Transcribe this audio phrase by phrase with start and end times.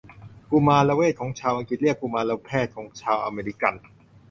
[0.51, 3.73] กุมารเวชของชาวอังกฤษเรียกกุมารแพทย์ของชาวอเมริกัน